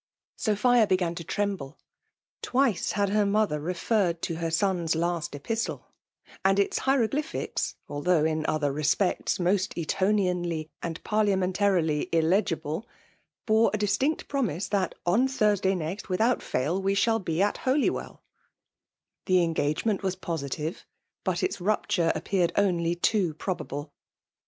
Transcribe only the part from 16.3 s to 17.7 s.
fail, we «hall be at